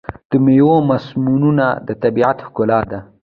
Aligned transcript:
د 0.29 0.31
میوو 0.45 0.75
موسمونه 0.89 1.65
د 1.87 1.89
طبیعت 2.01 2.37
ښکلا 2.45 2.79
ده. 2.91 2.99